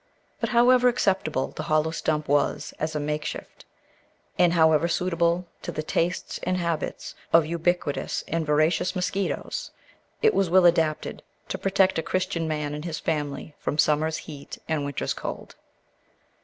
[0.39, 3.65] But however acceptable the hollow stump was as a makeshift,
[4.35, 9.69] and however suitable to the tastes and habits of ubiquitous and voracious mosquitoes,
[10.23, 14.57] it was ill adapted to protect a Christian man and his family from summer's heat
[14.67, 15.53] and winter's cold.